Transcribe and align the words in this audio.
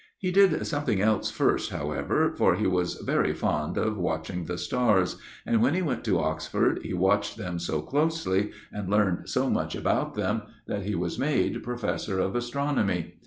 He 0.17 0.31
did 0.31 0.65
something 0.65 0.99
else 0.99 1.29
first, 1.29 1.69
however, 1.69 2.33
for 2.35 2.55
he 2.55 2.65
was 2.65 2.95
very 3.05 3.35
fond 3.35 3.77
of 3.77 3.99
watching 3.99 4.45
the 4.45 4.57
stars, 4.57 5.17
and 5.45 5.61
when 5.61 5.75
he 5.75 5.83
went 5.83 6.03
to 6.05 6.17
Oxford 6.17 6.79
he 6.81 6.91
watched 6.91 7.37
them 7.37 7.59
so 7.59 7.83
closely, 7.83 8.49
and 8.73 8.89
learned 8.89 9.29
so 9.29 9.47
much 9.47 9.75
about 9.75 10.15
them, 10.15 10.41
that 10.65 10.85
he 10.87 10.95
was 10.95 11.19
made 11.19 11.61
Professor 11.61 12.17
of 12.17 12.35
Astronomy. 12.35 13.13